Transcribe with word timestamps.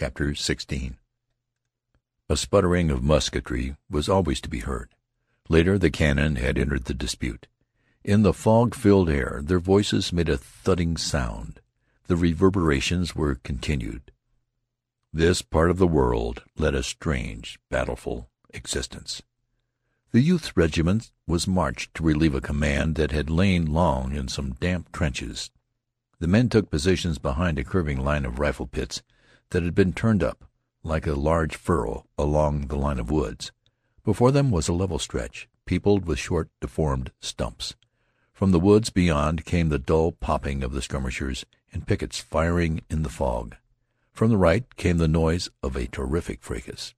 CHAPTER 0.00 0.30
XVI 0.30 0.94
A 2.30 2.36
sputtering 2.38 2.90
of 2.90 3.02
musketry 3.02 3.76
was 3.90 4.08
always 4.08 4.40
to 4.40 4.48
be 4.48 4.60
heard. 4.60 4.94
Later 5.50 5.76
the 5.76 5.90
cannon 5.90 6.36
had 6.36 6.56
entered 6.56 6.86
the 6.86 6.94
dispute. 6.94 7.48
In 8.02 8.22
the 8.22 8.32
fog 8.32 8.74
filled 8.74 9.10
air 9.10 9.42
their 9.44 9.58
voices 9.58 10.10
made 10.10 10.30
a 10.30 10.38
thudding 10.38 10.96
sound. 10.96 11.60
The 12.06 12.16
reverberations 12.16 13.14
were 13.14 13.34
continued. 13.34 14.10
This 15.12 15.42
part 15.42 15.70
of 15.70 15.76
the 15.76 15.86
world 15.86 16.44
led 16.56 16.74
a 16.74 16.82
strange, 16.82 17.58
battleful 17.68 18.30
existence. 18.54 19.20
The 20.12 20.22
youth's 20.22 20.56
regiment 20.56 21.10
was 21.26 21.46
marched 21.46 21.92
to 21.96 22.02
relieve 22.02 22.34
a 22.34 22.40
command 22.40 22.94
that 22.94 23.12
had 23.12 23.28
lain 23.28 23.66
long 23.66 24.16
in 24.16 24.28
some 24.28 24.52
damp 24.52 24.92
trenches. 24.92 25.50
The 26.20 26.26
men 26.26 26.48
took 26.48 26.70
positions 26.70 27.18
behind 27.18 27.58
a 27.58 27.64
curving 27.64 28.02
line 28.02 28.24
of 28.24 28.38
rifle 28.38 28.66
pits 28.66 29.02
that 29.50 29.62
had 29.62 29.74
been 29.74 29.92
turned 29.92 30.22
up 30.22 30.44
like 30.82 31.06
a 31.06 31.14
large 31.14 31.56
furrow 31.56 32.06
along 32.16 32.68
the 32.68 32.76
line 32.76 32.98
of 32.98 33.10
woods. 33.10 33.52
Before 34.04 34.32
them 34.32 34.50
was 34.50 34.68
a 34.68 34.72
level 34.72 34.98
stretch, 34.98 35.48
peopled 35.66 36.06
with 36.06 36.18
short, 36.18 36.48
deformed 36.60 37.12
stumps. 37.20 37.74
From 38.32 38.52
the 38.52 38.60
woods 38.60 38.90
beyond 38.90 39.44
came 39.44 39.68
the 39.68 39.78
dull 39.78 40.12
popping 40.12 40.62
of 40.62 40.72
the 40.72 40.80
skirmishers 40.80 41.44
and 41.72 41.86
pickets 41.86 42.18
firing 42.18 42.80
in 42.88 43.02
the 43.02 43.10
fog. 43.10 43.56
From 44.12 44.30
the 44.30 44.38
right 44.38 44.64
came 44.76 44.98
the 44.98 45.08
noise 45.08 45.50
of 45.62 45.76
a 45.76 45.86
terrific 45.86 46.42
fracas. 46.42 46.94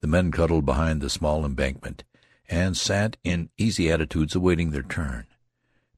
The 0.00 0.06
men 0.06 0.30
cuddled 0.30 0.64
behind 0.64 1.00
the 1.00 1.10
small 1.10 1.44
embankment 1.44 2.04
and 2.48 2.76
sat 2.76 3.16
in 3.24 3.50
easy 3.58 3.90
attitudes 3.90 4.34
awaiting 4.34 4.70
their 4.70 4.82
turn. 4.82 5.26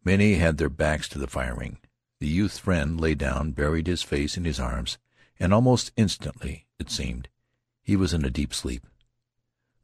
Many 0.04 0.34
had 0.34 0.56
their 0.56 0.70
backs 0.70 1.08
to 1.10 1.18
the 1.18 1.26
firing. 1.26 1.78
The 2.20 2.28
youth's 2.28 2.58
friend 2.58 3.00
lay 3.00 3.14
down, 3.14 3.50
buried 3.50 3.86
his 3.86 4.02
face 4.02 4.36
in 4.36 4.44
his 4.44 4.60
arms, 4.60 4.96
and 5.38 5.52
almost 5.52 5.92
instantly, 5.96 6.66
it 6.78 6.90
seemed, 6.90 7.28
he 7.82 7.96
was 7.96 8.12
in 8.12 8.24
a 8.24 8.30
deep 8.30 8.52
sleep. 8.52 8.86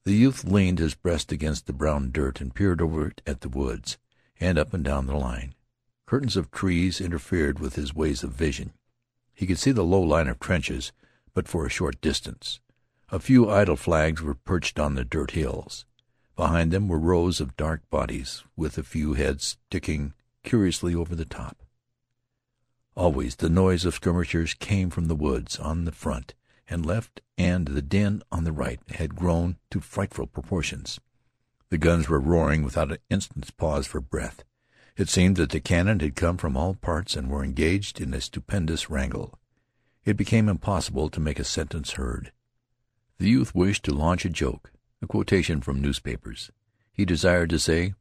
The 0.04 0.14
youth 0.14 0.44
leaned 0.44 0.78
his 0.78 0.94
breast 0.94 1.30
against 1.30 1.66
the 1.66 1.72
brown 1.72 2.10
dirt 2.10 2.40
and 2.40 2.54
peered 2.54 2.80
over 2.82 3.06
it 3.06 3.22
at 3.26 3.42
the 3.42 3.48
woods, 3.48 3.98
and 4.40 4.58
up 4.58 4.74
and 4.74 4.82
down 4.82 5.06
the 5.06 5.16
line. 5.16 5.54
Curtains 6.06 6.36
of 6.36 6.50
trees 6.50 7.00
interfered 7.00 7.58
with 7.58 7.76
his 7.76 7.94
ways 7.94 8.22
of 8.22 8.32
vision. 8.32 8.72
He 9.32 9.46
could 9.46 9.58
see 9.58 9.72
the 9.72 9.84
low 9.84 10.00
line 10.00 10.28
of 10.28 10.40
trenches 10.40 10.92
but 11.34 11.48
for 11.48 11.64
a 11.64 11.70
short 11.70 12.00
distance. 12.00 12.60
A 13.10 13.18
few 13.18 13.48
idle 13.48 13.76
flags 13.76 14.22
were 14.22 14.34
perched 14.34 14.78
on 14.78 14.94
the 14.94 15.04
dirt 15.04 15.32
hills. 15.32 15.84
Behind 16.36 16.72
them 16.72 16.88
were 16.88 16.98
rows 16.98 17.40
of 17.40 17.56
dark 17.56 17.88
bodies, 17.90 18.42
with 18.56 18.78
a 18.78 18.82
few 18.82 19.14
heads 19.14 19.58
sticking 19.68 20.14
curiously 20.42 20.94
over 20.94 21.14
the 21.14 21.24
top. 21.24 21.62
Always 22.94 23.36
the 23.36 23.48
noise 23.48 23.84
of 23.84 23.94
skirmishers 23.94 24.54
came 24.54 24.90
from 24.90 25.06
the 25.06 25.14
woods 25.16 25.58
on 25.58 25.84
the 25.84 25.92
front 25.92 26.34
and 26.68 26.84
left, 26.84 27.20
and 27.38 27.66
the 27.68 27.82
din 27.82 28.22
on 28.30 28.44
the 28.44 28.52
right 28.52 28.80
had 28.90 29.16
grown 29.16 29.56
to 29.70 29.80
frightful 29.80 30.26
proportions. 30.26 31.00
The 31.70 31.78
guns 31.78 32.08
were 32.08 32.20
roaring 32.20 32.62
without 32.62 32.92
an 32.92 32.98
instant's 33.08 33.50
pause 33.50 33.86
for 33.86 34.00
breath. 34.00 34.44
It 34.96 35.08
seemed 35.08 35.36
that 35.36 35.50
the 35.50 35.60
cannon 35.60 36.00
had 36.00 36.16
come 36.16 36.36
from 36.36 36.54
all 36.54 36.74
parts 36.74 37.16
and 37.16 37.30
were 37.30 37.42
engaged 37.42 37.98
in 37.98 38.12
a 38.12 38.20
stupendous 38.20 38.90
wrangle. 38.90 39.38
It 40.04 40.18
became 40.18 40.48
impossible 40.50 41.08
to 41.10 41.20
make 41.20 41.38
a 41.38 41.44
sentence 41.44 41.92
heard. 41.92 42.30
The 43.18 43.30
youth 43.30 43.54
wished 43.54 43.84
to 43.84 43.94
launch 43.94 44.26
a 44.26 44.30
joke, 44.30 44.70
a 45.00 45.06
quotation 45.06 45.62
from 45.62 45.80
newspapers. 45.80 46.50
He 46.92 47.06
desired 47.06 47.48
to 47.50 47.58
say, 47.58 47.94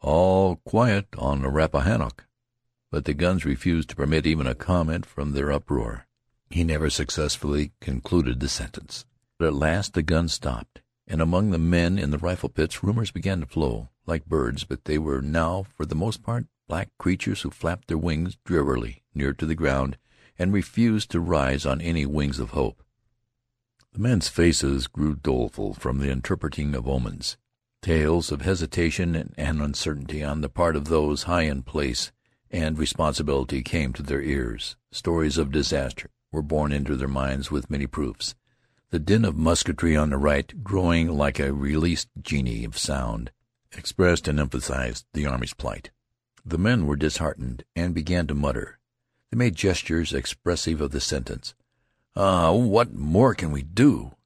"All 0.00 0.56
quiet 0.56 1.08
on 1.18 1.42
the 1.42 1.48
Rappahannock," 1.48 2.25
but 2.96 3.04
the 3.04 3.12
guns 3.12 3.44
refused 3.44 3.90
to 3.90 3.94
permit 3.94 4.24
even 4.26 4.46
a 4.46 4.54
comment 4.54 5.04
from 5.04 5.32
their 5.32 5.52
uproar. 5.52 6.06
He 6.48 6.64
never 6.64 6.88
successfully 6.88 7.72
concluded 7.78 8.40
the 8.40 8.48
sentence. 8.48 9.04
But 9.38 9.48
at 9.48 9.52
last 9.52 9.92
the 9.92 10.02
guns 10.02 10.32
stopped, 10.32 10.80
and 11.06 11.20
among 11.20 11.50
the 11.50 11.58
men 11.58 11.98
in 11.98 12.10
the 12.10 12.16
rifle 12.16 12.48
pits 12.48 12.82
rumors 12.82 13.10
began 13.10 13.40
to 13.40 13.46
flow, 13.46 13.90
like 14.06 14.24
birds, 14.24 14.64
but 14.64 14.86
they 14.86 14.96
were 14.96 15.20
now 15.20 15.66
for 15.76 15.84
the 15.84 15.94
most 15.94 16.22
part 16.22 16.46
black 16.68 16.88
creatures 16.98 17.42
who 17.42 17.50
flapped 17.50 17.88
their 17.88 17.98
wings 17.98 18.38
drearily 18.46 19.02
near 19.14 19.34
to 19.34 19.44
the 19.44 19.54
ground 19.54 19.98
and 20.38 20.54
refused 20.54 21.10
to 21.10 21.20
rise 21.20 21.66
on 21.66 21.82
any 21.82 22.06
wings 22.06 22.38
of 22.38 22.52
hope. 22.52 22.82
The 23.92 23.98
men's 23.98 24.28
faces 24.28 24.86
grew 24.86 25.16
doleful 25.16 25.74
from 25.74 25.98
the 25.98 26.10
interpreting 26.10 26.74
of 26.74 26.88
omens. 26.88 27.36
Tales 27.82 28.32
of 28.32 28.40
hesitation 28.40 29.34
and 29.36 29.60
uncertainty 29.60 30.24
on 30.24 30.40
the 30.40 30.48
part 30.48 30.76
of 30.76 30.86
those 30.86 31.24
high 31.24 31.42
in 31.42 31.62
place 31.62 32.10
and 32.56 32.78
responsibility 32.78 33.62
came 33.62 33.92
to 33.92 34.02
their 34.02 34.22
ears. 34.22 34.76
Stories 34.90 35.36
of 35.36 35.52
disaster 35.52 36.08
were 36.32 36.40
borne 36.40 36.72
into 36.72 36.96
their 36.96 37.06
minds 37.06 37.50
with 37.50 37.68
many 37.68 37.86
proofs. 37.86 38.34
The 38.88 38.98
din 38.98 39.26
of 39.26 39.36
musketry 39.36 39.94
on 39.94 40.08
the 40.08 40.16
right, 40.16 40.64
growing 40.64 41.08
like 41.08 41.38
a 41.38 41.52
released 41.52 42.08
genie 42.22 42.64
of 42.64 42.78
sound, 42.78 43.30
expressed 43.76 44.26
and 44.26 44.40
emphasized 44.40 45.04
the 45.12 45.26
army's 45.26 45.52
plight. 45.52 45.90
The 46.46 46.56
men 46.56 46.86
were 46.86 46.96
disheartened 46.96 47.64
and 47.74 47.94
began 47.94 48.26
to 48.28 48.34
mutter. 48.34 48.78
They 49.30 49.36
made 49.36 49.54
gestures 49.54 50.14
expressive 50.14 50.80
of 50.80 50.92
the 50.92 51.00
sentence, 51.00 51.54
"Ah, 52.14 52.52
what 52.52 52.94
more 52.94 53.34
can 53.34 53.50
we 53.52 53.64
do?" 53.64 54.16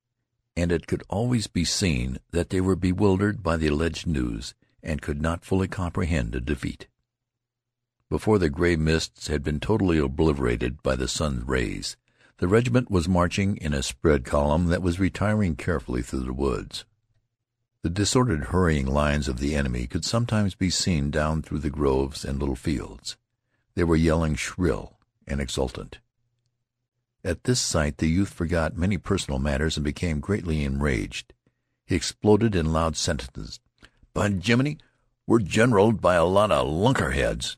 And 0.56 0.70
it 0.70 0.86
could 0.86 1.02
always 1.08 1.48
be 1.48 1.64
seen 1.64 2.18
that 2.30 2.50
they 2.50 2.60
were 2.60 2.76
bewildered 2.76 3.42
by 3.42 3.56
the 3.56 3.66
alleged 3.66 4.06
news 4.06 4.54
and 4.84 5.02
could 5.02 5.20
not 5.20 5.44
fully 5.44 5.66
comprehend 5.66 6.36
a 6.36 6.40
defeat. 6.40 6.86
Before 8.10 8.40
the 8.40 8.50
gray 8.50 8.74
mists 8.74 9.28
had 9.28 9.44
been 9.44 9.60
totally 9.60 9.96
obliterated 9.96 10.82
by 10.82 10.96
the 10.96 11.06
sun's 11.06 11.44
rays, 11.44 11.96
the 12.38 12.48
regiment 12.48 12.90
was 12.90 13.08
marching 13.08 13.56
in 13.58 13.72
a 13.72 13.84
spread 13.84 14.24
column 14.24 14.66
that 14.66 14.82
was 14.82 14.98
retiring 14.98 15.54
carefully 15.54 16.02
through 16.02 16.24
the 16.24 16.32
woods. 16.32 16.84
The 17.82 17.88
disordered, 17.88 18.46
hurrying 18.46 18.86
lines 18.86 19.28
of 19.28 19.38
the 19.38 19.54
enemy 19.54 19.86
could 19.86 20.04
sometimes 20.04 20.56
be 20.56 20.70
seen 20.70 21.12
down 21.12 21.40
through 21.42 21.60
the 21.60 21.70
groves 21.70 22.24
and 22.24 22.40
little 22.40 22.56
fields. 22.56 23.16
They 23.76 23.84
were 23.84 23.94
yelling 23.94 24.34
shrill 24.34 24.98
and 25.24 25.40
exultant. 25.40 26.00
At 27.22 27.44
this 27.44 27.60
sight 27.60 27.98
the 27.98 28.08
youth 28.08 28.30
forgot 28.30 28.76
many 28.76 28.98
personal 28.98 29.38
matters 29.38 29.76
and 29.76 29.84
became 29.84 30.18
greatly 30.18 30.64
enraged. 30.64 31.32
He 31.86 31.94
exploded 31.94 32.56
in 32.56 32.72
loud 32.72 32.96
sentences. 32.96 33.60
"By 34.12 34.30
Jiminy, 34.30 34.78
we're 35.28 35.38
generaled 35.38 36.00
by 36.00 36.16
a 36.16 36.24
lot 36.24 36.50
of 36.50 36.66
lunkerheads." 36.66 37.56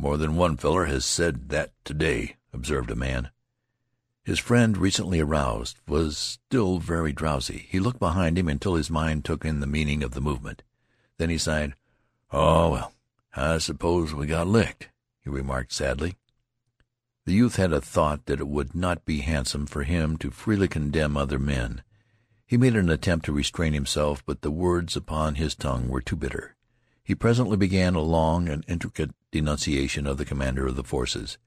"More 0.00 0.16
than 0.16 0.34
one 0.34 0.56
feller 0.56 0.86
has 0.86 1.04
said 1.04 1.50
that 1.50 1.74
to 1.84 1.92
day," 1.92 2.36
observed 2.54 2.90
a 2.90 2.96
man. 2.96 3.28
His 4.24 4.38
friend, 4.38 4.78
recently 4.78 5.20
aroused, 5.20 5.76
was 5.86 6.16
still 6.16 6.78
very 6.78 7.12
drowsy. 7.12 7.66
He 7.68 7.80
looked 7.80 7.98
behind 7.98 8.38
him 8.38 8.48
until 8.48 8.76
his 8.76 8.88
mind 8.88 9.26
took 9.26 9.44
in 9.44 9.60
the 9.60 9.66
meaning 9.66 10.02
of 10.02 10.12
the 10.12 10.22
movement. 10.22 10.62
Then 11.18 11.28
he 11.28 11.36
sighed. 11.36 11.74
"Oh, 12.30 12.70
well, 12.70 12.94
I 13.36 13.58
suppose 13.58 14.14
we 14.14 14.26
got 14.26 14.46
licked," 14.46 14.88
he 15.22 15.28
remarked 15.28 15.70
sadly. 15.70 16.16
The 17.26 17.34
youth 17.34 17.56
had 17.56 17.74
a 17.74 17.82
thought 17.82 18.24
that 18.24 18.40
it 18.40 18.48
would 18.48 18.74
not 18.74 19.04
be 19.04 19.20
handsome 19.20 19.66
for 19.66 19.82
him 19.82 20.16
to 20.16 20.30
freely 20.30 20.66
condemn 20.66 21.14
other 21.14 21.38
men. 21.38 21.82
He 22.46 22.56
made 22.56 22.74
an 22.74 22.88
attempt 22.88 23.26
to 23.26 23.34
restrain 23.34 23.74
himself, 23.74 24.24
but 24.24 24.40
the 24.40 24.50
words 24.50 24.96
upon 24.96 25.34
his 25.34 25.54
tongue 25.54 25.88
were 25.88 26.00
too 26.00 26.16
bitter. 26.16 26.56
He 27.04 27.14
presently 27.14 27.58
began 27.58 27.94
a 27.94 28.00
long 28.00 28.48
and 28.48 28.64
intricate 28.66 29.10
denunciation 29.30 30.06
of 30.06 30.18
the 30.18 30.24
commander 30.24 30.66
of 30.66 30.76
the 30.76 30.84
forces. 30.84 31.38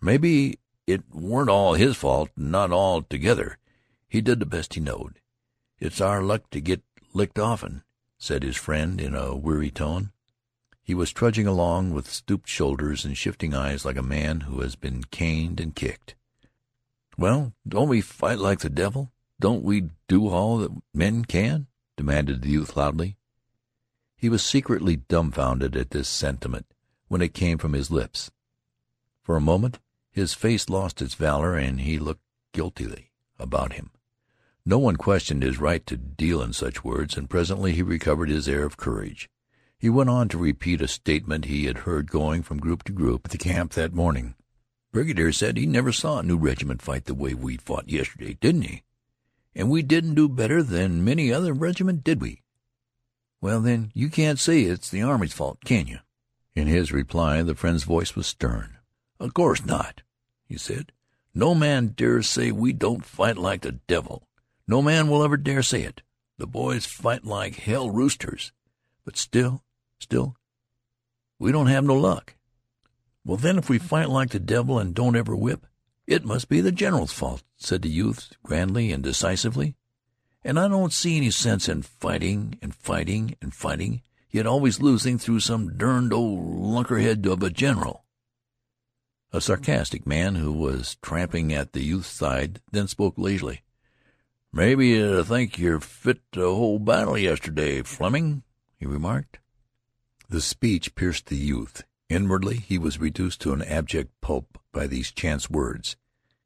"Mebbe 0.00 0.56
it 0.86 1.08
weren't 1.14 1.48
all 1.48 1.74
his 1.74 1.96
fault, 1.96 2.30
not 2.36 2.72
altogether. 2.72 3.58
He 4.08 4.20
did 4.20 4.40
the 4.40 4.46
best 4.46 4.74
he 4.74 4.80
knowed. 4.80 5.20
It's 5.78 6.00
our 6.00 6.22
luck 6.22 6.50
to 6.50 6.60
get 6.60 6.82
licked 7.14 7.38
often," 7.38 7.84
said 8.18 8.42
his 8.42 8.56
friend 8.56 9.00
in 9.00 9.14
a 9.14 9.36
weary 9.36 9.70
tone. 9.70 10.12
He 10.82 10.94
was 10.94 11.12
trudging 11.12 11.46
along 11.46 11.94
with 11.94 12.10
stooped 12.10 12.48
shoulders 12.48 13.04
and 13.04 13.16
shifting 13.16 13.54
eyes 13.54 13.84
like 13.84 13.96
a 13.96 14.02
man 14.02 14.42
who 14.42 14.60
has 14.60 14.74
been 14.74 15.04
caned 15.04 15.60
and 15.60 15.74
kicked. 15.74 16.16
"Well, 17.16 17.54
don't 17.66 17.88
we 17.88 18.00
fight 18.00 18.38
like 18.38 18.60
the 18.60 18.70
devil? 18.70 19.12
Don't 19.38 19.62
we 19.62 19.90
do 20.08 20.28
all 20.28 20.58
that 20.58 20.72
men 20.92 21.24
can?" 21.24 21.68
demanded 21.96 22.42
the 22.42 22.50
youth 22.50 22.76
loudly. 22.76 23.16
He 24.16 24.28
was 24.28 24.44
secretly 24.44 24.96
dumbfounded 24.96 25.76
at 25.76 25.90
this 25.90 26.08
sentiment 26.08 26.66
when 27.12 27.20
it 27.20 27.34
came 27.34 27.58
from 27.58 27.74
his 27.74 27.90
lips. 27.90 28.30
For 29.20 29.36
a 29.36 29.40
moment 29.40 29.80
his 30.10 30.32
face 30.32 30.70
lost 30.70 31.02
its 31.02 31.12
valor 31.12 31.54
and 31.56 31.82
he 31.82 31.98
looked 31.98 32.24
guiltily 32.54 33.10
about 33.38 33.74
him. 33.74 33.90
No 34.64 34.78
one 34.78 34.96
questioned 34.96 35.42
his 35.42 35.60
right 35.60 35.86
to 35.88 35.98
deal 35.98 36.40
in 36.40 36.54
such 36.54 36.82
words, 36.82 37.18
and 37.18 37.28
presently 37.28 37.74
he 37.74 37.82
recovered 37.82 38.30
his 38.30 38.48
air 38.48 38.64
of 38.64 38.78
courage. 38.78 39.28
He 39.78 39.90
went 39.90 40.08
on 40.08 40.30
to 40.30 40.38
repeat 40.38 40.80
a 40.80 40.88
statement 40.88 41.44
he 41.44 41.66
had 41.66 41.78
heard 41.78 42.10
going 42.10 42.42
from 42.42 42.60
group 42.60 42.82
to 42.84 42.92
group 42.92 43.26
at 43.26 43.30
the 43.30 43.36
camp 43.36 43.72
that 43.72 43.92
morning. 43.92 44.34
"Brigadier 44.90 45.32
said 45.32 45.58
he 45.58 45.66
never 45.66 45.92
saw 45.92 46.20
a 46.20 46.22
new 46.22 46.38
regiment 46.38 46.80
fight 46.80 47.04
the 47.04 47.12
way 47.12 47.34
we 47.34 47.58
fought 47.58 47.90
yesterday, 47.90 48.38
didn't 48.40 48.62
he? 48.62 48.84
And 49.54 49.68
we 49.68 49.82
didn't 49.82 50.14
do 50.14 50.30
better 50.30 50.62
than 50.62 51.04
many 51.04 51.30
other 51.30 51.52
regiments, 51.52 52.04
did 52.04 52.22
we? 52.22 52.40
Well, 53.42 53.60
then, 53.60 53.90
you 53.92 54.08
can't 54.08 54.38
say 54.38 54.62
it's 54.62 54.88
the 54.88 55.02
army's 55.02 55.34
fault, 55.34 55.58
can 55.62 55.86
you?" 55.86 55.98
In 56.54 56.66
his 56.66 56.92
reply 56.92 57.42
the 57.42 57.54
friend's 57.54 57.84
voice 57.84 58.14
was 58.14 58.26
stern. 58.26 58.78
"Of 59.18 59.34
course 59.34 59.64
not," 59.64 60.02
he 60.44 60.56
said. 60.58 60.92
No 61.34 61.54
man 61.54 61.94
dares 61.96 62.28
say 62.28 62.52
we 62.52 62.72
don't 62.72 63.04
fight 63.04 63.38
like 63.38 63.62
the 63.62 63.72
devil. 63.72 64.28
No 64.66 64.82
man 64.82 65.08
will 65.08 65.22
ever 65.22 65.36
dare 65.36 65.62
say 65.62 65.82
it. 65.82 66.02
The 66.36 66.46
boys 66.46 66.84
fight 66.84 67.24
like 67.24 67.56
hell 67.56 67.90
roosters. 67.90 68.52
But 69.04 69.16
still, 69.16 69.64
still, 69.98 70.36
we 71.38 71.50
don't 71.50 71.66
have 71.66 71.84
no 71.84 71.96
luck. 71.96 72.36
Well, 73.24 73.36
then, 73.36 73.58
if 73.58 73.68
we 73.68 73.78
fight 73.78 74.08
like 74.08 74.30
the 74.30 74.38
devil 74.38 74.78
and 74.78 74.94
don't 74.94 75.16
ever 75.16 75.34
whip, 75.34 75.66
it 76.06 76.24
must 76.24 76.48
be 76.48 76.60
the 76.60 76.72
general's 76.72 77.12
fault, 77.12 77.42
said 77.56 77.82
the 77.82 77.88
youth 77.88 78.32
grandly 78.42 78.92
and 78.92 79.02
decisively. 79.02 79.76
And 80.44 80.58
I 80.58 80.68
don't 80.68 80.92
see 80.92 81.16
any 81.16 81.30
sense 81.30 81.68
in 81.68 81.82
fighting 81.82 82.58
and 82.60 82.74
fighting 82.74 83.36
and 83.40 83.54
fighting, 83.54 84.02
yet 84.32 84.46
always 84.46 84.80
losing 84.80 85.18
through 85.18 85.40
some 85.40 85.76
derned 85.76 86.12
old 86.12 86.40
lunkerhead 86.40 87.24
of 87.26 87.42
a 87.42 87.50
general. 87.50 88.04
A 89.30 89.40
sarcastic 89.40 90.06
man 90.06 90.34
who 90.34 90.52
was 90.52 90.96
tramping 91.02 91.52
at 91.52 91.72
the 91.72 91.82
youth's 91.82 92.08
side 92.08 92.60
then 92.72 92.88
spoke 92.88 93.16
lazily. 93.16 93.62
"Maybe 94.52 94.88
you 94.88 95.22
think 95.24 95.58
you're 95.58 95.80
fit 95.80 96.20
to 96.32 96.40
hold 96.40 96.84
battle 96.84 97.16
yesterday, 97.16 97.82
Fleming," 97.82 98.42
he 98.76 98.86
remarked. 98.86 99.38
The 100.28 100.40
speech 100.40 100.94
pierced 100.94 101.26
the 101.26 101.36
youth. 101.36 101.84
Inwardly 102.08 102.56
he 102.58 102.78
was 102.78 102.98
reduced 102.98 103.40
to 103.42 103.52
an 103.52 103.62
abject 103.62 104.12
pulp 104.20 104.58
by 104.72 104.86
these 104.86 105.12
chance 105.12 105.48
words. 105.48 105.96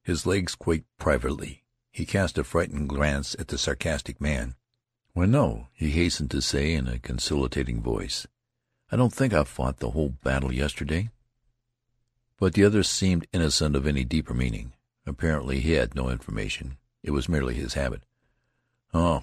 His 0.02 0.26
legs 0.26 0.54
quaked 0.54 0.86
privately. 0.98 1.64
He 1.90 2.06
cast 2.06 2.38
a 2.38 2.44
frightened 2.44 2.88
glance 2.88 3.34
at 3.38 3.48
the 3.48 3.58
sarcastic 3.58 4.20
man. 4.20 4.54
"Why, 5.16 5.24
no," 5.24 5.68
he 5.72 5.92
hastened 5.92 6.30
to 6.32 6.42
say 6.42 6.74
in 6.74 6.86
a 6.86 6.98
conciliating 6.98 7.80
voice. 7.80 8.26
"I 8.92 8.96
don't 8.96 9.14
think 9.14 9.32
I 9.32 9.44
fought 9.44 9.78
the 9.78 9.92
whole 9.92 10.10
battle 10.10 10.52
yesterday." 10.52 11.08
But 12.36 12.52
the 12.52 12.64
other 12.64 12.82
seemed 12.82 13.26
innocent 13.32 13.76
of 13.76 13.86
any 13.86 14.04
deeper 14.04 14.34
meaning. 14.34 14.74
Apparently 15.06 15.60
he 15.60 15.72
had 15.72 15.94
no 15.94 16.10
information. 16.10 16.76
It 17.02 17.12
was 17.12 17.30
merely 17.30 17.54
his 17.54 17.72
habit. 17.72 18.04
"Oh," 18.92 19.22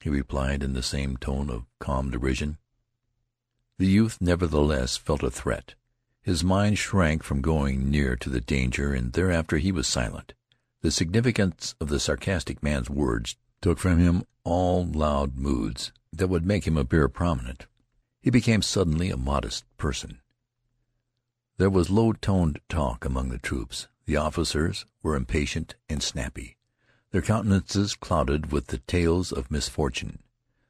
he 0.00 0.10
replied 0.10 0.62
in 0.62 0.74
the 0.74 0.82
same 0.82 1.16
tone 1.16 1.48
of 1.48 1.64
calm 1.78 2.10
derision. 2.10 2.58
The 3.78 3.86
youth 3.86 4.20
nevertheless 4.20 4.98
felt 4.98 5.22
a 5.22 5.30
threat. 5.30 5.74
His 6.20 6.44
mind 6.44 6.76
shrank 6.76 7.22
from 7.22 7.40
going 7.40 7.90
near 7.90 8.14
to 8.14 8.28
the 8.28 8.42
danger, 8.42 8.92
and 8.92 9.14
thereafter 9.14 9.56
he 9.56 9.72
was 9.72 9.88
silent. 9.88 10.34
The 10.82 10.90
significance 10.90 11.74
of 11.80 11.88
the 11.88 11.98
sarcastic 11.98 12.62
man's 12.62 12.90
words 12.90 13.38
took 13.62 13.78
from 13.78 13.98
him 13.98 14.24
all 14.44 14.84
loud 14.86 15.36
moods 15.36 15.92
that 16.12 16.28
would 16.28 16.44
make 16.44 16.66
him 16.66 16.76
appear 16.76 17.08
prominent. 17.08 17.66
He 18.20 18.30
became 18.30 18.62
suddenly 18.62 19.10
a 19.10 19.16
modest 19.16 19.64
person. 19.76 20.20
There 21.56 21.70
was 21.70 21.90
low 21.90 22.12
toned 22.12 22.60
talk 22.68 23.04
among 23.04 23.28
the 23.28 23.38
troops. 23.38 23.88
The 24.06 24.16
officers 24.16 24.86
were 25.02 25.14
impatient 25.14 25.76
and 25.88 26.02
snappy, 26.02 26.56
their 27.12 27.22
countenances 27.22 27.94
clouded 27.94 28.50
with 28.50 28.68
the 28.68 28.78
tales 28.78 29.32
of 29.32 29.50
misfortune. 29.50 30.20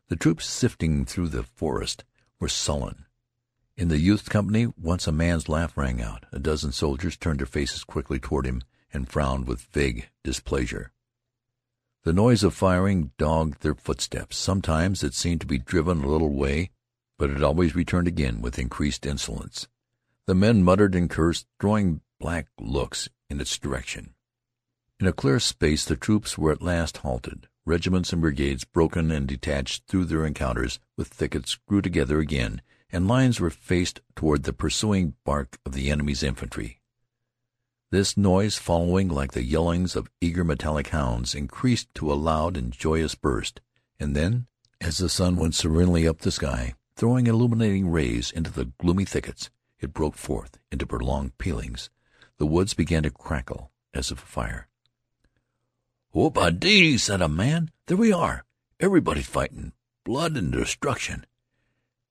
The 0.09 0.17
troops 0.17 0.47
sifting 0.47 1.05
through 1.05 1.29
the 1.29 1.43
forest 1.43 2.05
were 2.39 2.49
sullen. 2.49 3.07
In 3.77 3.89
the 3.89 3.99
youth's 3.99 4.29
company 4.29 4.67
once 4.77 5.07
a 5.07 5.13
man's 5.13 5.49
laugh 5.49 5.77
rang 5.77 6.03
out. 6.03 6.27
A 6.33 6.39
dozen 6.39 6.73
soldiers 6.73 7.17
turned 7.17 7.39
their 7.39 7.47
faces 7.47 7.85
quickly 7.85 8.19
toward 8.19 8.47
him 8.47 8.63
and 8.93 9.09
frowned 9.09 9.47
with 9.47 9.69
vague 9.73 10.09
displeasure. 10.23 10.93
The 12.05 12.13
noise 12.13 12.43
of 12.43 12.55
firing 12.55 13.13
dogged 13.19 13.63
their 13.63 13.75
footsteps. 13.75 14.37
Sometimes 14.37 15.05
it 15.05 15.15
seemed 15.15 15.41
to 15.43 15.47
be 15.47 15.59
driven 15.59 16.03
a 16.03 16.09
little 16.09 16.33
way, 16.33 16.71
but 17.19 17.31
it 17.31 17.43
always 17.43 17.75
returned 17.75 18.09
again 18.09 18.41
with 18.41 18.59
increased 18.59 19.05
insolence. 19.05 19.69
The 20.27 20.35
men 20.35 20.63
muttered 20.63 20.95
and 20.95 21.11
cursed, 21.11 21.47
throwing 21.61 22.01
black 22.19 22.49
looks 22.59 23.09
in 23.29 23.41
its 23.41 23.59
direction. 23.59 24.15
In 24.99 25.07
a 25.07 25.13
clear 25.13 25.41
space 25.41 25.85
the 25.85 25.97
troops 25.97 26.39
were 26.39 26.53
at 26.53 26.63
last 26.63 26.99
halted. 26.99 27.49
Regiments 27.67 28.13
and 28.13 28.23
brigades, 28.23 28.65
broken 28.65 29.11
and 29.11 29.27
detached 29.27 29.87
through 29.87 30.07
their 30.07 30.25
encounters 30.25 30.81
with 30.97 31.09
thickets, 31.09 31.59
grew 31.67 31.83
together 31.83 32.19
again 32.19 32.63
and 32.93 33.07
lines 33.07 33.41
were 33.41 33.51
faced 33.51 34.01
toward 34.17 34.43
the 34.43 34.53
pursuing 34.53 35.15
bark 35.25 35.59
of 35.65 35.73
the 35.73 35.91
enemy's 35.91 36.23
infantry. 36.23 36.80
This 37.93 38.17
noise, 38.17 38.57
following 38.57 39.09
like 39.09 39.33
the 39.33 39.43
yellings 39.43 39.97
of 39.97 40.09
eager 40.21 40.45
metallic 40.45 40.91
hounds, 40.91 41.35
increased 41.35 41.93
to 41.95 42.13
a 42.13 42.15
loud 42.15 42.57
and 42.57 42.73
joyous 42.73 43.17
burst, 43.17 43.61
and 43.99 44.15
then, 44.15 44.47
as 44.81 44.99
the 44.99 45.09
sun 45.09 45.35
went 45.35 45.57
serenely 45.57 46.07
up 46.07 46.21
the 46.21 46.31
sky, 46.31 46.75
throwing 46.95 47.27
illuminating 47.27 47.91
rays 47.91 48.31
into 48.31 48.53
the 48.53 48.67
gloomy 48.79 49.05
thickets, 49.05 49.51
it 49.81 49.93
broke 49.93 50.15
forth 50.15 50.57
into 50.71 50.87
prolonged 50.87 51.37
pealings. 51.39 51.91
The 52.37 52.47
woods 52.47 52.75
began 52.75 53.03
to 53.03 53.11
crackle 53.11 53.73
as 53.93 54.13
if 54.13 54.23
afire. 54.23 54.69
"Whoop-a-dee!" 56.13 56.97
said 56.97 57.21
a 57.21 57.29
man. 57.29 57.73
"There 57.87 57.97
we 57.97 58.13
are! 58.13 58.45
Everybody's 58.79 59.27
fightin'. 59.27 59.73
Blood 60.05 60.37
and 60.37 60.53
destruction. 60.53 61.27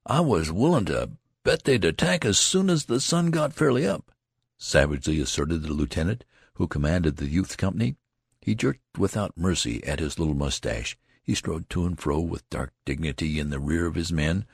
I 0.06 0.20
was 0.20 0.52
willin' 0.52 0.86
to 0.88 1.12
bet 1.44 1.64
they'd 1.64 1.86
attack 1.86 2.26
as 2.26 2.38
soon 2.38 2.70
as 2.70 2.84
the 2.84 3.00
sun 3.00 3.32
got 3.32 3.54
fairly 3.54 3.88
up," 3.88 4.12
savagely 4.60 5.20
asserted 5.20 5.64
the 5.64 5.74
lieutenant 5.74 6.26
who 6.56 6.68
commanded 6.68 7.16
the 7.16 7.30
youth's 7.30 7.56
company. 7.56 7.96
He 8.42 8.54
jerked 8.54 8.98
without 8.98 9.38
mercy 9.38 9.84
at 9.86 10.00
his 10.00 10.20
little 10.20 10.36
mustache. 10.36 10.98
He 11.24 11.34
strode 11.34 11.70
to 11.70 11.86
and 11.86 12.00
fro 12.00 12.20
with 12.20 12.50
dark 12.50 12.74
dignity 12.86 13.40
in 13.40 13.50
the 13.50 13.60
rear 13.60 13.86
of 13.86 13.96
his 13.96 14.12
men, 14.12 14.46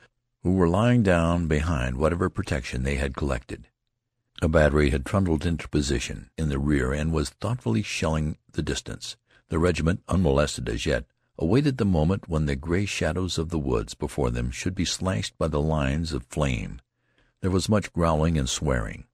who 0.42 0.52
were 0.52 0.68
lying 0.68 1.02
down 1.02 1.48
behind 1.48 1.96
whatever 1.96 2.30
protection 2.30 2.84
they 2.84 2.94
had 2.94 3.16
collected. 3.16 3.66
A 4.40 4.48
battery 4.48 4.90
had 4.90 5.04
trundled 5.04 5.44
into 5.44 5.68
position 5.68 6.30
in 6.38 6.50
the 6.50 6.58
rear 6.58 6.92
and 6.92 7.12
was 7.12 7.30
thoughtfully 7.30 7.82
shelling 7.82 8.38
the 8.52 8.62
distance. 8.62 9.16
The 9.48 9.58
regiment, 9.58 10.02
unmolested 10.08 10.68
as 10.68 10.86
yet, 10.86 11.06
awaited 11.38 11.78
the 11.78 11.84
moment 11.84 12.28
when 12.28 12.46
the 12.46 12.54
gray 12.54 12.84
shadows 12.84 13.38
of 13.38 13.48
the 13.48 13.58
woods 13.58 13.94
before 13.94 14.30
them 14.30 14.50
should 14.50 14.74
be 14.74 14.84
slashed 14.84 15.36
by 15.38 15.48
the 15.48 15.60
lines 15.60 16.12
of 16.12 16.24
flame. 16.24 16.80
There 17.40 17.50
was 17.50 17.68
much 17.68 17.92
growling 17.92 18.38
and 18.38 18.48
swearing. 18.48 19.04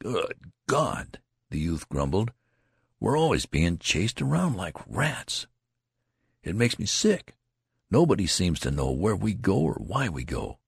"Good 0.00 0.52
God!" 0.66 1.20
the 1.50 1.58
youth 1.58 1.88
grumbled. 1.88 2.32
"We're 2.98 3.16
always 3.16 3.46
being 3.46 3.78
chased 3.78 4.20
around 4.20 4.56
like 4.56 4.76
rats. 4.86 5.46
It 6.42 6.56
makes 6.56 6.78
me 6.78 6.86
sick. 6.86 7.36
Nobody 7.90 8.26
seems 8.26 8.58
to 8.60 8.70
know 8.70 8.90
where 8.90 9.14
we 9.14 9.34
go 9.34 9.58
or 9.58 9.74
why 9.74 10.08
we 10.08 10.24
go. 10.24 10.58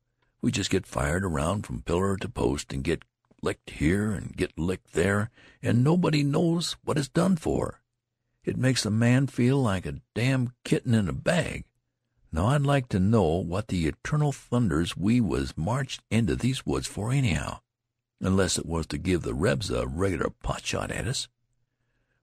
We 0.40 0.52
just 0.52 0.70
get 0.70 0.86
fired 0.86 1.24
around 1.24 1.66
from 1.66 1.82
pillar 1.82 2.16
to 2.18 2.28
post, 2.28 2.72
and 2.72 2.84
get 2.84 3.04
licked 3.42 3.70
here 3.70 4.12
and 4.12 4.36
get 4.36 4.58
licked 4.58 4.92
there, 4.92 5.30
and 5.60 5.82
nobody 5.82 6.22
knows 6.22 6.76
what 6.84 6.98
it's 6.98 7.08
done 7.08 7.36
for. 7.36 7.80
It 8.44 8.56
makes 8.56 8.86
a 8.86 8.90
man 8.90 9.26
feel 9.26 9.60
like 9.60 9.86
a 9.86 10.00
damn 10.14 10.52
kitten 10.64 10.94
in 10.94 11.08
a 11.08 11.12
bag. 11.12 11.64
Now 12.30 12.46
I'd 12.46 12.62
like 12.62 12.88
to 12.90 13.00
know 13.00 13.24
what 13.24 13.68
the 13.68 13.86
eternal 13.86 14.30
thunders 14.30 14.96
we 14.96 15.20
was 15.20 15.56
marched 15.56 16.02
into 16.10 16.36
these 16.36 16.64
woods 16.64 16.86
for 16.86 17.10
anyhow, 17.10 17.60
unless 18.20 18.58
it 18.58 18.66
was 18.66 18.86
to 18.88 18.98
give 18.98 19.22
the 19.22 19.34
Rebs 19.34 19.70
a 19.70 19.86
regular 19.86 20.30
pot 20.30 20.64
shot 20.64 20.90
at 20.90 21.06
us. 21.06 21.28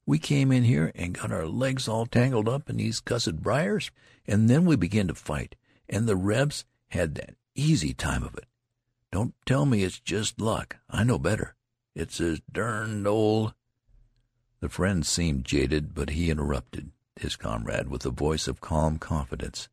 We 0.06 0.20
came 0.20 0.52
in 0.52 0.64
here 0.64 0.92
and 0.96 1.14
got 1.14 1.32
our 1.32 1.48
legs 1.48 1.88
all 1.88 2.06
tangled 2.06 2.50
up 2.50 2.70
in 2.70 2.78
these 2.78 3.00
cussed 3.00 3.42
briars, 3.42 3.92
and 4.26 4.50
then 4.50 4.66
we 4.66 4.76
began 4.76 5.08
to 5.08 5.16
fight, 5.16 5.56
and 5.88 6.08
the 6.08 6.18
Rebs 6.18 6.66
had 6.90 7.16
that 7.16 7.36
easy 7.56 7.94
time 7.94 8.24
of 8.24 8.36
it. 8.36 8.46
Don't 9.12 9.34
tell 9.46 9.66
me 9.66 9.84
it's 9.84 10.00
just 10.00 10.42
luck. 10.42 10.78
I 10.90 11.04
know 11.04 11.20
better. 11.20 11.56
It's 11.96 12.20
as 12.20 12.42
derned 12.52 13.08
old 13.08 13.54
the 14.64 14.70
friend 14.70 15.06
seemed 15.06 15.44
jaded, 15.44 15.94
but 15.94 16.12
he 16.12 16.30
interrupted 16.30 16.92
his 17.18 17.36
comrade 17.36 17.90
with 17.90 18.06
a 18.06 18.10
voice 18.10 18.48
of 18.48 18.62
calm 18.62 18.98
confidence. 18.98 19.68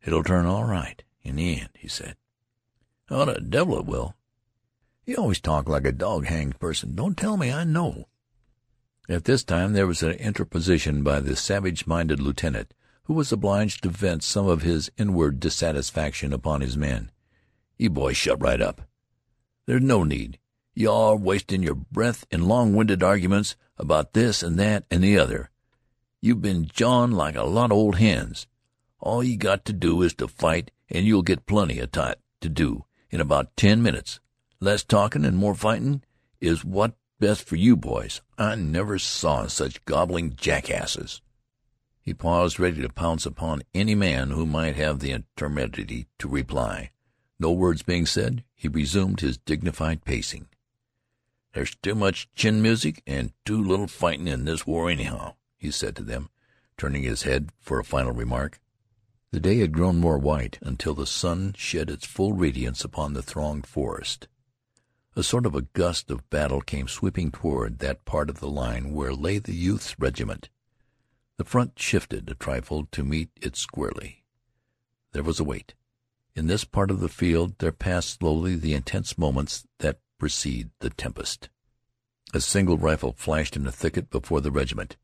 "It'll 0.00 0.22
turn 0.22 0.46
all 0.46 0.62
right 0.62 1.02
in 1.22 1.34
the 1.34 1.60
end," 1.60 1.70
he 1.76 1.88
said. 1.88 2.16
"Oh, 3.10 3.24
the 3.24 3.40
devil 3.40 3.80
it 3.80 3.84
will. 3.84 4.14
You 5.04 5.16
always 5.16 5.40
talk 5.40 5.68
like 5.68 5.84
a 5.84 5.90
dog-hanged 5.92 6.60
person. 6.60 6.94
Don't 6.94 7.16
tell 7.16 7.36
me 7.36 7.50
I 7.50 7.64
know." 7.64 8.08
At 9.08 9.24
this 9.24 9.42
time 9.42 9.72
there 9.72 9.86
was 9.86 10.02
an 10.02 10.12
interposition 10.12 11.02
by 11.02 11.18
the 11.18 11.34
savage-minded 11.34 12.20
lieutenant, 12.20 12.72
who 13.04 13.14
was 13.14 13.32
obliged 13.32 13.82
to 13.82 13.88
vent 13.88 14.22
some 14.22 14.46
of 14.46 14.62
his 14.62 14.92
inward 14.96 15.40
dissatisfaction 15.40 16.32
upon 16.32 16.60
his 16.60 16.76
men. 16.76 17.10
"You 17.76 17.90
boys 17.90 18.16
shut 18.16 18.40
right 18.40 18.60
up. 18.60 18.88
There's 19.66 19.82
no 19.82 20.04
need. 20.04 20.38
You 20.74 20.88
all 20.88 21.14
are 21.14 21.16
wastin' 21.16 21.64
your 21.64 21.74
breath 21.74 22.24
in 22.30 22.46
long-winded 22.46 23.02
arguments 23.02 23.56
about 23.76 24.12
this 24.12 24.42
and 24.42 24.56
that 24.60 24.84
and 24.88 25.02
the 25.02 25.18
other. 25.18 25.50
You've 26.20 26.40
been 26.40 26.66
jawin' 26.66 27.10
like 27.10 27.34
a 27.34 27.42
lot 27.42 27.72
of 27.72 27.76
old 27.76 27.96
hens. 27.96 28.46
All 29.00 29.24
you 29.24 29.36
got 29.36 29.64
to 29.64 29.72
do 29.72 30.00
is 30.02 30.14
to 30.14 30.28
fight, 30.28 30.70
and 30.88 31.04
you'll 31.04 31.22
get 31.22 31.46
plenty 31.46 31.80
of 31.80 31.90
time 31.90 32.14
to 32.40 32.48
do 32.48 32.84
in 33.10 33.20
about 33.20 33.56
ten 33.56 33.82
minutes. 33.82 34.20
Less 34.62 34.84
talkin' 34.84 35.24
and 35.24 35.36
more 35.36 35.56
fightin' 35.56 36.04
is 36.40 36.64
what's 36.64 36.94
best 37.18 37.42
for 37.42 37.56
you 37.56 37.74
boys. 37.76 38.22
I 38.38 38.54
never 38.54 38.96
saw 38.96 39.48
such 39.48 39.84
gobbling 39.86 40.36
jackasses." 40.36 41.20
He 42.00 42.14
paused, 42.14 42.60
ready 42.60 42.80
to 42.80 42.88
pounce 42.88 43.26
upon 43.26 43.64
any 43.74 43.96
man 43.96 44.30
who 44.30 44.46
might 44.46 44.76
have 44.76 45.00
the 45.00 45.24
temerity 45.36 46.06
to 46.20 46.28
reply. 46.28 46.92
No 47.40 47.50
words 47.50 47.82
being 47.82 48.06
said, 48.06 48.44
he 48.54 48.68
resumed 48.68 49.18
his 49.18 49.36
dignified 49.36 50.04
pacing. 50.04 50.46
"There's 51.54 51.74
too 51.74 51.96
much 51.96 52.28
chin 52.36 52.62
music 52.62 53.02
and 53.04 53.32
too 53.44 53.60
little 53.60 53.88
fightin' 53.88 54.28
in 54.28 54.44
this 54.44 54.64
war, 54.64 54.88
anyhow," 54.88 55.34
he 55.58 55.72
said 55.72 55.96
to 55.96 56.04
them, 56.04 56.30
turning 56.76 57.02
his 57.02 57.22
head 57.22 57.50
for 57.58 57.80
a 57.80 57.84
final 57.84 58.12
remark. 58.12 58.60
The 59.32 59.40
day 59.40 59.58
had 59.58 59.72
grown 59.72 59.98
more 59.98 60.18
white, 60.18 60.60
until 60.62 60.94
the 60.94 61.04
sun 61.04 61.54
shed 61.58 61.90
its 61.90 62.06
full 62.06 62.32
radiance 62.32 62.84
upon 62.84 63.14
the 63.14 63.22
thronged 63.22 63.66
forest. 63.66 64.28
A 65.14 65.22
sort 65.22 65.44
of 65.44 65.54
a 65.54 65.62
gust 65.62 66.10
of 66.10 66.28
battle 66.30 66.62
came 66.62 66.88
sweeping 66.88 67.30
toward 67.30 67.80
that 67.80 68.06
part 68.06 68.30
of 68.30 68.40
the 68.40 68.48
line 68.48 68.92
where 68.94 69.12
lay 69.12 69.38
the 69.38 69.54
youth's 69.54 69.98
regiment. 69.98 70.48
The 71.36 71.44
front 71.44 71.78
shifted 71.78 72.30
a 72.30 72.34
trifle 72.34 72.88
to 72.92 73.04
meet 73.04 73.28
it 73.40 73.54
squarely. 73.54 74.24
There 75.12 75.22
was 75.22 75.38
a 75.38 75.44
wait. 75.44 75.74
In 76.34 76.46
this 76.46 76.64
part 76.64 76.90
of 76.90 77.00
the 77.00 77.10
field 77.10 77.58
there 77.58 77.72
passed 77.72 78.20
slowly 78.20 78.56
the 78.56 78.72
intense 78.72 79.18
moments 79.18 79.66
that 79.80 80.00
precede 80.18 80.70
the 80.78 80.88
tempest. 80.88 81.50
A 82.32 82.40
single 82.40 82.78
rifle 82.78 83.12
flashed 83.12 83.54
in 83.54 83.66
a 83.66 83.72
thicket 83.72 84.08
before 84.08 84.40
the 84.40 84.50
regiment. 84.50 84.96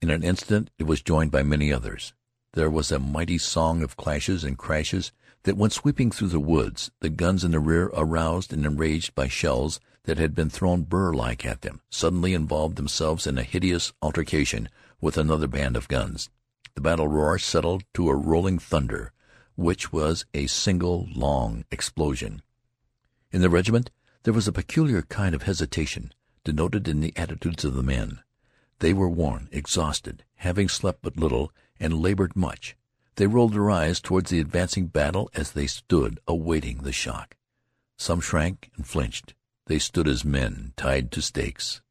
In 0.00 0.08
an 0.08 0.22
instant 0.22 0.70
it 0.78 0.84
was 0.84 1.02
joined 1.02 1.30
by 1.30 1.42
many 1.42 1.70
others. 1.70 2.14
There 2.54 2.70
was 2.70 2.90
a 2.90 2.98
mighty 2.98 3.36
song 3.36 3.82
of 3.82 3.96
clashes 3.96 4.42
and 4.42 4.56
crashes 4.56 5.12
that 5.42 5.56
went 5.56 5.74
sweeping 5.74 6.10
through 6.10 6.28
the 6.28 6.40
woods. 6.40 6.90
The 7.00 7.10
guns 7.10 7.44
in 7.44 7.50
the 7.50 7.60
rear, 7.60 7.90
aroused 7.94 8.52
and 8.52 8.64
enraged 8.64 9.14
by 9.14 9.28
shells 9.28 9.80
that 10.04 10.16
had 10.16 10.34
been 10.34 10.48
thrown 10.48 10.82
burr 10.82 11.12
like 11.12 11.44
at 11.44 11.60
them, 11.60 11.82
suddenly 11.90 12.32
involved 12.32 12.76
themselves 12.76 13.26
in 13.26 13.36
a 13.36 13.42
hideous 13.42 13.92
altercation 14.00 14.70
with 15.00 15.18
another 15.18 15.46
band 15.46 15.76
of 15.76 15.88
guns. 15.88 16.30
The 16.74 16.80
battle 16.80 17.08
roar 17.08 17.38
settled 17.38 17.84
to 17.94 18.08
a 18.08 18.16
rolling 18.16 18.58
thunder, 18.58 19.12
which 19.54 19.92
was 19.92 20.24
a 20.32 20.46
single 20.46 21.06
long 21.14 21.64
explosion. 21.70 22.40
In 23.30 23.42
the 23.42 23.50
regiment 23.50 23.90
there 24.22 24.32
was 24.32 24.48
a 24.48 24.52
peculiar 24.52 25.02
kind 25.02 25.34
of 25.34 25.42
hesitation, 25.42 26.14
denoted 26.44 26.88
in 26.88 27.00
the 27.00 27.12
attitudes 27.14 27.64
of 27.64 27.74
the 27.74 27.82
men. 27.82 28.20
They 28.78 28.94
were 28.94 29.08
worn, 29.08 29.48
exhausted, 29.52 30.24
having 30.36 30.68
slept 30.68 31.00
but 31.02 31.16
little 31.16 31.52
and 31.80 32.00
labored 32.00 32.36
much. 32.36 32.76
They 33.16 33.26
rolled 33.26 33.54
their 33.54 33.70
eyes 33.70 34.00
towards 34.00 34.30
the 34.30 34.40
advancing 34.40 34.86
battle 34.86 35.30
as 35.34 35.52
they 35.52 35.66
stood 35.66 36.20
awaiting 36.28 36.78
the 36.78 36.92
shock. 36.92 37.36
Some 37.96 38.20
shrank 38.20 38.70
and 38.76 38.86
flinched. 38.86 39.34
They 39.66 39.78
stood 39.78 40.06
as 40.06 40.24
men 40.24 40.72
tied 40.76 41.10
to 41.12 41.22
stakes. 41.22 41.82